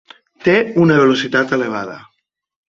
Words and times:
Té 0.45 0.55
una 0.85 0.97
velocitat 1.01 1.53
elevada. 1.59 1.99